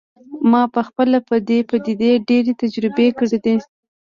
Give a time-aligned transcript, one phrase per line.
[0.51, 3.55] ما پخپله په دې پدیده ډیرې تجربې کړي دي